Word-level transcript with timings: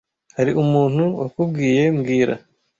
Hari 0.37 0.51
umuntu 0.63 1.03
wakubwiye 1.19 1.83
mbwira( 1.95 2.33